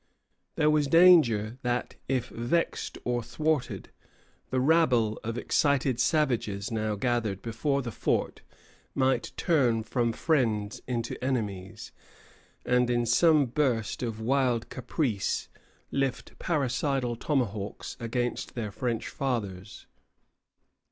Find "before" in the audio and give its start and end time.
7.43-7.83